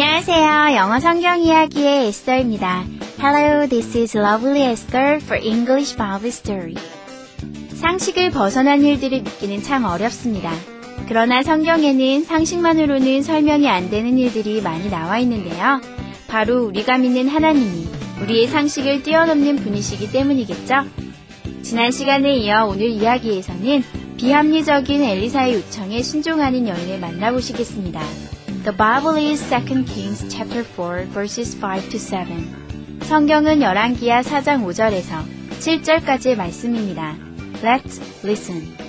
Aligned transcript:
안녕하세요. 0.00 0.76
영어 0.76 1.00
성경 1.00 1.40
이야기의 1.40 2.06
에스더입니다. 2.06 2.84
Hello, 3.18 3.66
this 3.66 3.98
is 3.98 4.16
Lovely 4.16 4.70
Esther 4.70 5.16
for 5.16 5.44
English 5.44 5.96
Bible 5.96 6.28
Story. 6.28 6.76
상식을 7.74 8.30
벗어난 8.30 8.84
일들을 8.84 9.22
믿기는 9.22 9.60
참 9.64 9.84
어렵습니다. 9.84 10.52
그러나 11.08 11.42
성경에는 11.42 12.22
상식만으로는 12.22 13.22
설명이 13.22 13.68
안 13.68 13.90
되는 13.90 14.16
일들이 14.16 14.62
많이 14.62 14.88
나와 14.88 15.18
있는데요. 15.18 15.80
바로 16.28 16.66
우리가 16.66 16.96
믿는 16.98 17.26
하나님이 17.26 17.88
우리의 18.22 18.46
상식을 18.46 19.02
뛰어넘는 19.02 19.56
분이시기 19.56 20.12
때문이겠죠? 20.12 20.74
지난 21.62 21.90
시간에 21.90 22.36
이어 22.36 22.66
오늘 22.66 22.86
이야기에서는 22.86 23.82
비합리적인 24.16 25.02
엘리사의 25.02 25.54
요청에 25.54 26.04
순종하는 26.04 26.68
여인을 26.68 27.00
만나보시겠습니다. 27.00 28.37
The 28.68 28.76
Bible 28.76 29.16
is 29.16 29.40
2 29.48 29.84
Kings 29.84 30.22
chapter 30.28 30.62
4 30.62 31.06
verses 31.06 31.56
5 31.56 31.88
to 31.88 31.98
7. 31.98 33.00
성경은 33.00 33.62
열왕기하 33.62 34.20
4장 34.20 34.62
5절에서 34.62 35.24
7절까지의 35.58 36.36
말씀입니다. 36.36 37.16
Let's 37.62 37.98
listen. 38.22 38.87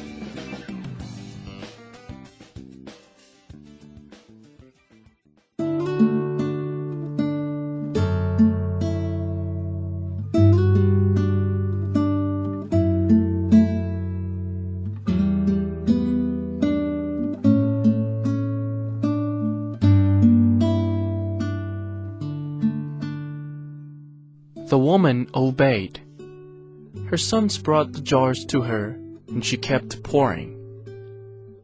The 24.70 24.78
woman 24.78 25.28
obeyed. 25.34 26.00
Her 27.08 27.18
sons 27.18 27.58
brought 27.58 27.92
the 27.92 28.02
jars 28.02 28.46
to 28.46 28.62
her, 28.62 29.00
and 29.28 29.44
she 29.44 29.58
kept 29.58 30.04
pouring. 30.04 30.54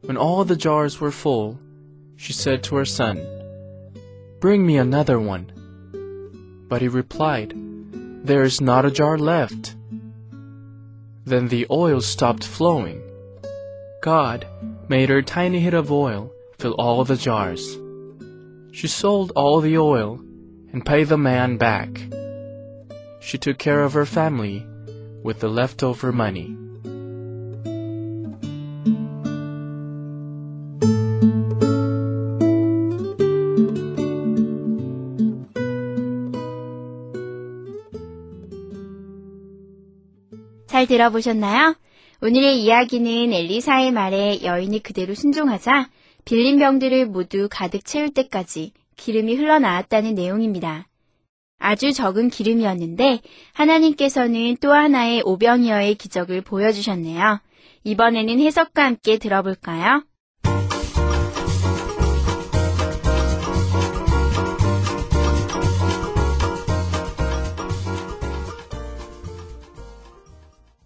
When 0.02 0.18
all 0.18 0.44
the 0.44 0.56
jars 0.56 1.00
were 1.00 1.12
full, 1.12 1.60
she 2.16 2.34
said 2.34 2.64
to 2.64 2.78
her 2.78 2.86
son, 2.86 3.22
Bring 4.40 4.66
me 4.66 4.78
another 4.78 5.20
one. 5.20 5.52
But 6.68 6.82
he 6.82 6.88
replied, 6.88 7.54
There 8.26 8.42
is 8.42 8.60
not 8.60 8.86
a 8.86 8.92
jar 8.92 9.20
left. 9.20 9.76
Then 11.26 11.50
the 11.50 11.68
oil 11.70 12.02
stopped 12.02 12.44
flowing. 12.44 13.04
God 14.02 14.48
made 14.90 15.10
her 15.10 15.22
tiny 15.22 15.60
hit 15.60 15.76
of 15.76 15.92
oil 15.92 16.32
fill 16.58 16.74
all 16.74 17.04
the 17.04 17.18
jars. 17.18 17.78
She 18.72 18.88
sold 18.88 19.32
all 19.36 19.62
the 19.62 19.78
oil 19.78 20.20
and 20.74 20.84
paid 20.84 21.10
the 21.10 21.20
man 21.20 21.58
back 21.58 22.02
she 23.26 23.40
took 23.40 23.58
care 23.58 23.84
of 23.84 23.94
her 23.94 24.06
family 24.06 24.64
with 25.24 25.40
the 25.40 25.50
leftover 25.50 26.14
money. 26.14 26.56
잘 40.68 40.86
들어보셨나요? 40.86 41.76
오늘의 42.22 42.62
이야기는 42.62 43.34
엘리사의 43.34 43.92
말에 43.92 44.44
여인이 44.44 44.84
그대로 44.84 45.16
순종하자 45.16 45.90
빌린 46.26 46.60
병들을 46.60 47.08
모두 47.08 47.48
가득 47.50 47.86
채울 47.86 48.14
때까지 48.14 48.74
기름이 48.98 49.36
흘러나왔다는 49.36 50.14
내용입니다. 50.14 50.88
아주 51.58 51.94
적은 51.94 52.30
기름이었는데 52.30 53.22
하나님께서는 53.54 54.58
또 54.58 54.72
하나의 54.74 55.22
오병이어의 55.26 55.96
기적을 55.96 56.42
보여주셨네요. 56.42 57.40
이번에는 57.84 58.40
해석과 58.40 58.84
함께 58.86 59.18
들어볼까요? 59.18 60.04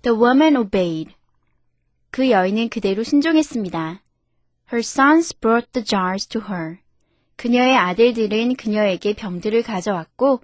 The 0.02 0.18
woman 0.18 0.56
obeyed. 0.56 1.13
그 2.09 2.31
여인은 2.31 2.69
그대로 2.69 3.03
순종했습니다. 3.03 4.02
Her 4.72 4.79
sons 4.79 5.38
brought 5.38 5.72
the 5.74 5.84
jars 5.84 6.28
to 6.28 6.41
her. 6.41 6.78
그녀의 7.35 7.75
아들들은 7.75 8.56
그녀에게 8.56 9.13
병들을 9.13 9.62
가져왔고 9.63 10.41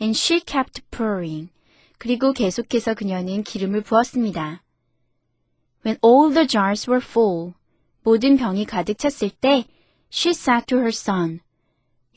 and 0.00 0.16
she 0.16 0.40
kept 0.40 0.82
pouring. 0.90 1.50
그리고 1.98 2.32
계속해서 2.32 2.94
그녀는 2.94 3.42
기름을 3.42 3.82
부었습니다. 3.82 4.62
When 5.84 5.98
all 6.04 6.32
the 6.32 6.46
jars 6.46 6.88
were 6.90 7.04
full, 7.04 7.54
모든 8.02 8.36
병이 8.36 8.64
가득 8.66 8.98
찼을 8.98 9.30
때 9.30 9.66
she 10.12 10.32
said 10.32 10.66
to 10.66 10.78
her 10.78 10.88
son. 10.88 11.40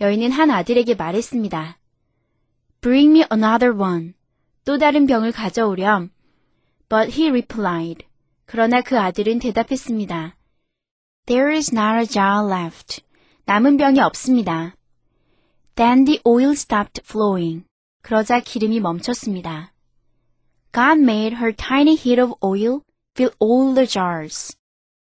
여인은 0.01 0.31
한 0.31 0.51
아들에게 0.51 0.95
말했습니다. 0.95 1.77
Bring 2.81 3.19
me 3.19 3.25
another 3.31 3.75
one. 3.75 4.13
또 4.65 4.77
다른 4.77 5.05
병을 5.05 5.31
가져오렴. 5.31 6.09
But 6.89 7.11
he 7.13 7.29
replied. 7.29 8.05
그러나 8.45 8.81
그 8.81 8.99
아들은 8.99 9.39
대답했습니다. 9.39 10.35
There 11.25 11.55
is 11.55 11.73
not 11.73 11.97
a 11.99 12.07
jar 12.07 12.45
left. 12.47 13.01
남은 13.45 13.77
병이 13.77 13.99
없습니다. 13.99 14.75
Then 15.75 16.05
the 16.05 16.21
oil 16.25 16.51
stopped 16.51 17.01
flowing. 17.03 17.65
그러자 18.01 18.39
기름이 18.39 18.79
멈췄습니다. 18.79 19.73
God 20.71 21.01
made 21.01 21.35
her 21.37 21.53
tiny 21.53 21.95
heat 21.95 22.21
of 22.21 22.33
oil 22.43 22.81
fill 23.13 23.33
all 23.41 23.73
the 23.73 23.85
jars. 23.85 24.55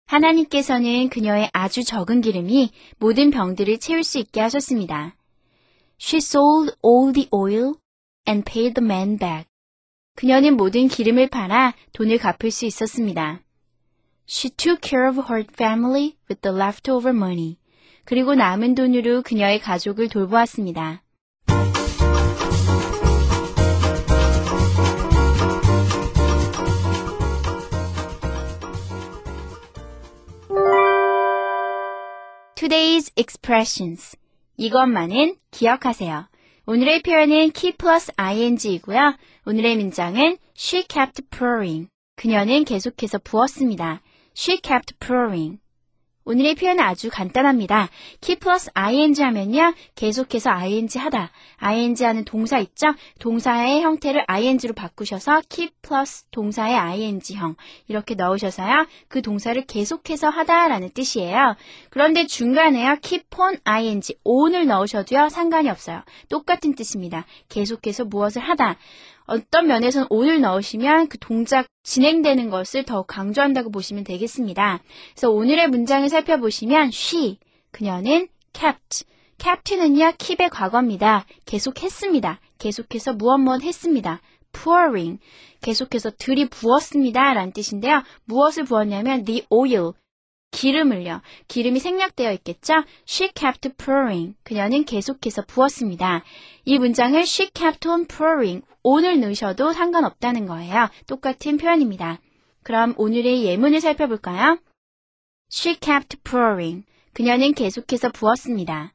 하나님께서는 0.05 1.09
그녀의 1.09 1.49
아주 1.53 1.83
적은 1.83 2.21
기름이 2.21 2.71
모든 2.99 3.31
병들을 3.31 3.79
채울 3.79 4.03
수 4.03 4.17
있게 4.17 4.39
하셨습니다. 4.41 5.15
She 5.99 6.17
sold 6.17 6.73
all 6.85 7.13
the 7.13 7.27
oil 7.33 7.75
and 8.27 8.43
paid 8.49 8.73
the 8.73 8.85
man 8.85 9.17
back. 9.17 9.45
그녀는 10.15 10.55
모든 10.55 10.87
기름을 10.87 11.29
팔아 11.29 11.73
돈을 11.93 12.17
갚을 12.17 12.51
수 12.51 12.65
있었습니다. 12.65 13.41
She 14.27 14.49
took 14.55 14.79
care 14.81 15.09
of 15.09 15.19
her 15.29 15.45
family 15.51 16.15
with 16.29 16.41
the 16.41 16.55
leftover 16.55 17.15
money. 17.15 17.57
그리고 18.05 18.35
남은 18.35 18.75
돈으로 18.75 19.21
그녀의 19.21 19.59
가족을 19.59 20.09
돌보았습니다. 20.09 21.01
Today's 32.55 33.11
expressions. 33.17 34.15
이것만은 34.55 35.35
기억하세요. 35.49 36.29
오늘의 36.67 37.01
표현은 37.01 37.51
key 37.53 37.75
plus 37.75 38.11
ing이고요. 38.17 39.17
오늘의 39.47 39.77
문장은 39.77 40.37
she 40.55 40.85
kept 40.87 41.23
pouring. 41.31 41.87
그녀는 42.15 42.63
계속해서 42.63 43.17
부었습니다. 43.23 44.01
She 44.37 44.61
kept 44.61 44.93
pouring. 44.99 45.57
오늘의 46.23 46.55
표현은 46.55 46.83
아주 46.83 47.09
간단합니다. 47.11 47.89
key 48.21 48.37
plus 48.37 48.69
ing 48.75 49.21
하면요. 49.21 49.73
계속해서 49.95 50.51
ing 50.51 50.99
하다. 50.99 51.31
ing 51.57 52.03
하는 52.03 52.23
동사 52.25 52.59
있죠? 52.59 52.87
동사의 53.19 53.81
형태를 53.81 54.23
ing로 54.27 54.73
바꾸셔서 54.73 55.41
keep 55.49 55.73
plus 55.81 56.25
동사의 56.31 56.75
ing형 56.75 57.55
이렇게 57.87 58.13
넣으셔서요. 58.15 58.85
그 59.07 59.21
동사를 59.21 59.59
계속해서 59.65 60.29
하다라는 60.29 60.91
뜻이에요. 60.93 61.55
그런데 61.89 62.27
중간에요. 62.27 62.97
keep 63.01 63.25
on 63.39 63.57
ing, 63.65 64.13
on을 64.23 64.67
넣으셔도요. 64.67 65.29
상관이 65.29 65.69
없어요. 65.69 66.03
똑같은 66.29 66.75
뜻입니다. 66.75 67.25
계속해서 67.49 68.05
무엇을 68.05 68.41
하다. 68.41 68.77
어떤 69.31 69.67
면에서는 69.67 70.07
on을 70.09 70.41
넣으시면 70.41 71.07
그 71.07 71.17
동작 71.17 71.67
진행되는 71.83 72.49
것을 72.49 72.83
더 72.83 73.03
강조한다고 73.03 73.71
보시면 73.71 74.03
되겠습니다. 74.03 74.81
그래서 75.13 75.31
오늘의 75.31 75.69
문장을 75.69 76.07
살펴보시면 76.09 76.89
she, 76.89 77.37
그녀는 77.71 78.27
kept, 78.51 79.05
capt는요, 79.37 80.11
keep의 80.17 80.49
과거입니다. 80.49 81.25
계속했습니다. 81.45 82.41
계속해서 82.59 83.13
무엇 83.13 83.37
무엇 83.37 83.63
했습니다. 83.63 84.19
pouring. 84.51 85.19
계속해서 85.61 86.11
들이 86.17 86.49
부었습니다. 86.49 87.33
라는 87.33 87.53
뜻인데요. 87.53 88.03
무엇을 88.25 88.65
부었냐면 88.65 89.23
the 89.23 89.45
oil. 89.49 89.93
기름을요. 90.51 91.21
기름이 91.47 91.79
생략되어 91.79 92.31
있겠죠? 92.33 92.83
She 93.07 93.31
kept 93.33 93.69
pouring. 93.77 94.35
그녀는 94.43 94.83
계속해서 94.83 95.43
부었습니다. 95.47 96.23
이 96.65 96.77
문장을 96.77 97.17
she 97.19 97.49
kept 97.53 97.87
on 97.87 98.05
pouring. 98.05 98.65
on을 98.83 99.19
넣으셔도 99.19 99.73
상관없다는 99.73 100.45
거예요. 100.45 100.89
똑같은 101.07 101.57
표현입니다. 101.57 102.19
그럼 102.63 102.93
오늘의 102.97 103.45
예문을 103.45 103.81
살펴볼까요? 103.81 104.59
She 105.51 105.77
kept 105.79 106.17
pouring. 106.23 106.85
그녀는 107.13 107.53
계속해서 107.53 108.11
부었습니다. 108.11 108.93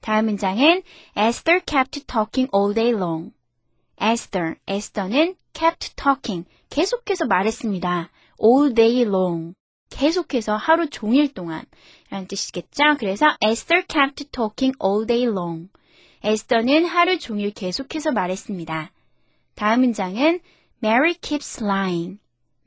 다음 0.00 0.26
문장은 0.26 0.82
Esther 1.16 1.60
kept 1.64 2.06
talking 2.06 2.50
all 2.54 2.74
day 2.74 2.92
long. 2.92 3.32
Esther, 4.00 4.54
에스더는 4.68 5.34
kept 5.52 5.96
talking, 5.96 6.48
계속해서 6.70 7.26
말했습니다. 7.26 8.10
all 8.40 8.72
day 8.72 9.02
long. 9.02 9.54
계속해서 9.90 10.56
하루 10.56 10.88
종일 10.88 11.32
동안 11.32 11.64
라는 12.10 12.26
뜻이겠죠? 12.26 12.96
그래서 12.98 13.26
Esther 13.44 13.86
kept 13.86 14.26
talking 14.30 14.76
all 14.82 15.06
day 15.06 15.24
long. 15.24 15.68
에스더는 16.22 16.84
하루 16.84 17.18
종일 17.18 17.52
계속해서 17.52 18.12
말했습니다. 18.12 18.90
다음 19.54 19.80
문장은 19.80 20.40
Mary 20.82 21.14
keeps 21.14 21.62
lying. 21.62 22.18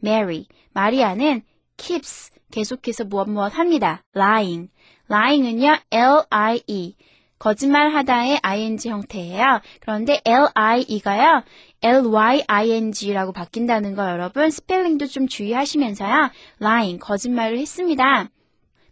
Mary, 0.03 0.47
마리아는 0.73 1.44
keeps, 1.77 2.31
계속해서 2.51 3.06
무엇 3.06 3.29
무엇 3.29 3.57
합니다. 3.57 4.03
lying. 4.15 4.69
lying은요, 5.09 5.77
L-I-E. 5.91 6.95
거짓말 7.41 7.89
하다의 7.95 8.39
ing 8.43 8.88
형태예요. 8.88 9.61
그런데 9.79 10.21
L-I-E가요, 10.25 11.41
L-Y-I-N-G라고 11.81 13.31
바뀐다는 13.31 13.95
거 13.95 14.07
여러분 14.11 14.51
스펠링도 14.51 15.07
좀 15.07 15.27
주의하시면서요. 15.27 16.29
lying, 16.61 16.99
거짓말을 16.99 17.57
했습니다. 17.57 18.29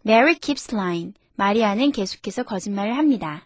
Mary 0.04 0.34
keeps 0.34 0.74
lying. 0.74 1.14
마리아는 1.36 1.92
계속해서 1.92 2.42
거짓말을 2.42 2.98
합니다. 2.98 3.44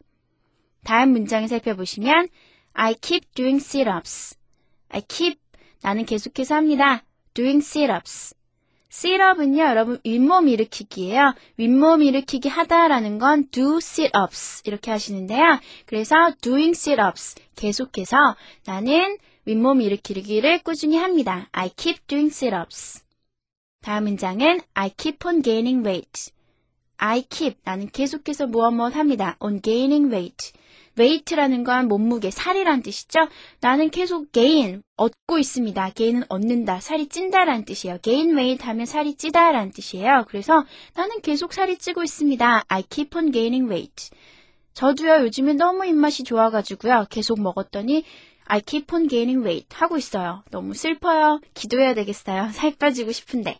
다음 0.84 1.10
문장을 1.10 1.48
살펴보시면 1.48 2.28
I 2.72 2.94
keep 2.94 3.30
doing 3.34 3.62
sit-ups. 3.62 4.38
I 4.88 5.02
keep, 5.06 5.38
나는 5.82 6.06
계속해서 6.06 6.54
합니다. 6.54 7.04
doing 7.34 7.62
sit-ups. 7.62 8.34
Sit-up은요, 8.94 9.58
여러분 9.58 9.98
윗몸 10.04 10.46
일으키기예요. 10.46 11.34
윗몸 11.56 12.02
일으키기 12.02 12.48
하다라는 12.48 13.18
건 13.18 13.48
do 13.50 13.78
sit-ups 13.78 14.62
이렇게 14.66 14.92
하시는데요. 14.92 15.58
그래서 15.84 16.14
doing 16.40 16.78
sit-ups 16.78 17.34
계속해서 17.56 18.36
나는 18.64 19.18
윗몸 19.46 19.80
일으키기를 19.80 20.62
꾸준히 20.62 20.96
합니다. 20.96 21.48
I 21.50 21.70
keep 21.76 22.06
doing 22.06 22.32
sit-ups. 22.32 23.02
다음 23.82 24.04
문장은 24.04 24.60
I 24.74 24.90
keep 24.96 25.26
on 25.26 25.42
gaining 25.42 25.84
weight. 25.84 26.30
I 26.96 27.22
keep 27.22 27.58
나는 27.64 27.90
계속해서 27.90 28.46
무엇 28.46 28.70
무엇 28.70 28.94
합니다. 28.94 29.36
on 29.40 29.60
gaining 29.60 30.14
weight. 30.14 30.52
Weight라는 30.98 31.64
건 31.64 31.88
몸무게, 31.88 32.30
살이란 32.30 32.82
뜻이죠. 32.82 33.28
나는 33.60 33.90
계속 33.90 34.32
gain, 34.32 34.82
얻고 34.96 35.38
있습니다. 35.38 35.90
gain은 35.90 36.24
얻는다, 36.28 36.80
살이 36.80 37.08
찐다라는 37.08 37.64
뜻이에요. 37.64 37.98
gain 37.98 38.36
weight 38.36 38.64
하면 38.64 38.86
살이 38.86 39.14
찌다라는 39.14 39.72
뜻이에요. 39.72 40.24
그래서 40.28 40.64
나는 40.94 41.20
계속 41.20 41.52
살이 41.52 41.78
찌고 41.78 42.02
있습니다. 42.02 42.64
I 42.68 42.82
keep 42.88 43.16
on 43.16 43.32
gaining 43.32 43.70
weight. 43.70 44.10
저도요, 44.74 45.22
요즘에 45.24 45.54
너무 45.54 45.86
입맛이 45.86 46.24
좋아가지고요. 46.24 47.06
계속 47.10 47.40
먹었더니 47.40 48.04
I 48.46 48.60
keep 48.60 48.94
on 48.94 49.08
gaining 49.08 49.46
weight 49.46 49.68
하고 49.72 49.96
있어요. 49.96 50.42
너무 50.50 50.74
슬퍼요. 50.74 51.40
기도해야 51.54 51.94
되겠어요. 51.94 52.50
살 52.52 52.74
빠지고 52.76 53.12
싶은데. 53.12 53.58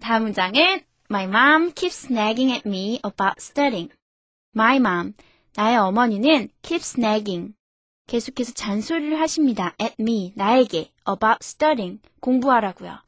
다음 0.00 0.24
문장은 0.24 0.80
My 1.10 1.24
mom 1.24 1.72
keeps 1.74 2.12
nagging 2.12 2.52
at 2.52 2.68
me 2.68 3.00
about 3.04 3.36
studying. 3.38 3.92
My 4.54 4.76
mom. 4.76 5.14
나의 5.54 5.76
어머니는 5.76 6.48
keeps 6.62 6.98
nagging. 6.98 7.54
계속해서 8.06 8.52
잔소리를 8.52 9.18
하십니다. 9.20 9.74
at 9.80 9.96
me. 10.00 10.32
나에게. 10.34 10.90
about 11.06 11.38
studying. 11.42 12.00
공부하라고요. 12.20 12.98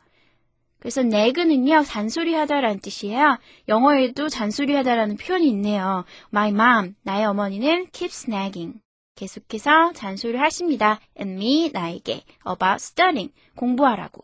그래서 0.78 1.00
nag는요, 1.00 1.82
잔소리하다라는 1.84 2.80
뜻이에요. 2.80 3.38
영어에도 3.68 4.28
잔소리하다라는 4.28 5.16
표현이 5.16 5.48
있네요. 5.48 6.04
My 6.30 6.50
mom. 6.50 6.94
나의 7.02 7.24
어머니는 7.24 7.88
keeps 7.92 8.30
nagging. 8.30 8.80
계속해서 9.16 9.92
잔소리를 9.94 10.38
하십니다. 10.42 11.00
and 11.18 11.42
me, 11.42 11.70
나에게. 11.72 12.24
about 12.46 12.76
studying. 12.76 13.32
공부하라고. 13.56 14.20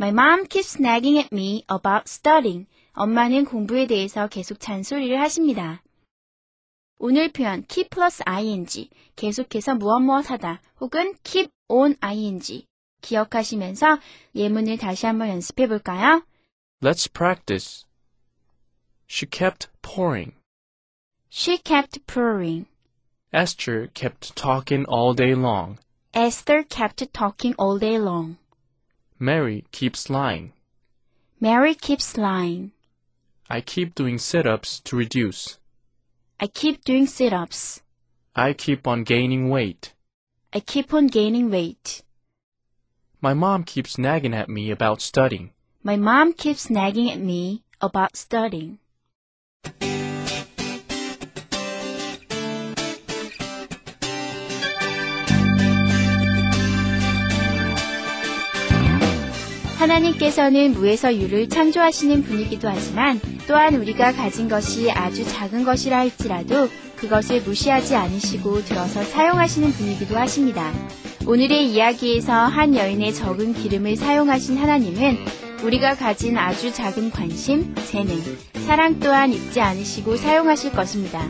My 0.00 0.10
mom 0.10 0.48
keeps 0.48 0.82
nagging 0.82 1.18
at 1.18 1.28
me 1.32 1.62
about 1.70 2.02
studying. 2.08 2.66
엄마는 2.94 3.44
공부에 3.44 3.86
대해서 3.86 4.26
계속 4.26 4.58
잔소리를 4.58 5.20
하십니다. 5.20 5.83
오늘 6.99 7.31
표현 7.31 7.65
keep 7.67 7.89
plus 7.89 8.21
ing 8.27 8.89
계속해서 9.15 9.75
무엇 9.75 10.01
무엇 10.01 10.29
하다 10.29 10.61
혹은 10.81 11.15
keep 11.23 11.49
on 11.69 11.95
ing 12.03 12.65
기억하시면서 13.01 13.99
예문을 14.35 14.77
다시 14.77 15.05
한번 15.05 15.29
연습해 15.29 15.67
볼까요? 15.67 16.23
Let's 16.81 17.11
practice. 17.11 17.85
She 19.07 19.27
kept 19.29 19.69
pouring. 19.81 20.33
She 21.31 21.57
kept 21.57 22.05
pouring. 22.05 22.67
Esther 23.31 23.87
kept 23.93 24.35
talking 24.35 24.85
all 24.89 25.13
day 25.13 25.33
long. 25.33 25.77
Esther 26.13 26.63
kept 26.63 27.05
talking 27.13 27.55
all 27.57 27.79
day 27.79 27.97
long. 27.97 28.37
Mary 29.19 29.65
keeps 29.71 30.09
lying. 30.09 30.53
Mary 31.39 31.75
keeps 31.75 32.17
lying. 32.17 32.71
I 33.49 33.61
keep 33.61 33.95
doing 33.95 34.17
sit-ups 34.17 34.79
to 34.81 34.95
reduce. 34.95 35.57
I 36.39 36.47
keep 36.47 36.83
doing 36.83 37.07
sit-ups. 37.07 37.81
I 38.35 38.53
keep 38.53 38.87
on 38.87 39.03
gaining 39.03 39.49
weight. 39.49 39.93
I 40.53 40.61
keep 40.61 40.93
on 40.93 41.07
gaining 41.07 41.51
weight. 41.51 42.01
My 43.21 43.33
mom 43.33 43.63
keeps 43.63 43.97
nagging 43.97 44.33
at 44.33 44.49
me 44.49 44.71
about 44.71 45.01
studying. 45.01 45.51
My 45.83 45.97
mom 45.97 46.33
keeps 46.33 46.69
nagging 46.69 47.11
at 47.11 47.19
me 47.19 47.63
about 47.81 48.15
studying. 48.15 48.79
하나님께서는 59.79 60.73
무에서 60.73 61.15
유를 61.15 61.47
창조하시는 61.47 62.23
분이기도 62.23 62.67
하지만 62.67 63.19
또한 63.46 63.74
우리가 63.74 64.12
가진 64.12 64.48
것이 64.48 64.90
아주 64.90 65.24
작은 65.26 65.64
것이라 65.64 65.98
할지라도 65.98 66.68
그것을 66.96 67.42
무시하지 67.42 67.94
않으시고 67.94 68.64
들어서 68.64 69.02
사용하시는 69.02 69.70
분이기도 69.72 70.16
하십니다. 70.16 70.72
오늘의 71.26 71.70
이야기에서 71.70 72.32
한 72.32 72.74
여인의 72.74 73.14
적은 73.14 73.54
기름을 73.54 73.96
사용하신 73.96 74.56
하나님은 74.56 75.18
우리가 75.62 75.94
가진 75.94 76.36
아주 76.36 76.72
작은 76.72 77.10
관심, 77.10 77.74
재능, 77.90 78.18
사랑 78.66 79.00
또한 79.00 79.32
잊지 79.32 79.60
않으시고 79.60 80.16
사용하실 80.16 80.72
것입니다. 80.72 81.26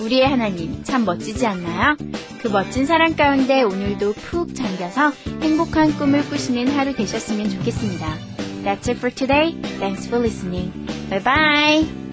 우리의 0.00 0.26
하나님 0.26 0.82
참 0.84 1.04
멋지지 1.04 1.46
않나요? 1.46 1.96
그 2.42 2.48
멋진 2.48 2.86
사랑 2.86 3.16
가운데 3.16 3.62
오늘도 3.62 4.12
푹 4.14 4.54
잠겨서 4.54 5.12
행복한 5.42 5.96
꿈을 5.96 6.24
꾸시는 6.28 6.68
하루 6.68 6.94
되셨으면 6.94 7.50
좋겠습니다. 7.50 8.35
That's 8.66 8.88
it 8.88 8.96
for 8.98 9.10
today. 9.10 9.52
Thanks 9.78 10.08
for 10.08 10.18
listening. 10.18 10.72
Bye 11.08 11.20
bye. 11.20 12.06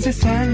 세상 0.00 0.49